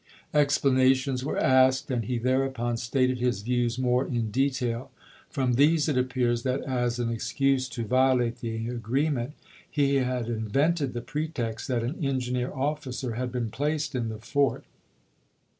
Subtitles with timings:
[0.33, 4.89] Explanations were l.p.iss!' asked, and he thereupon stated his views more in detail.
[5.29, 9.33] From these it appears that as an excuse to violate the agreement
[9.69, 14.63] he had invented the pretext that an engineer officer had been placed in the fort.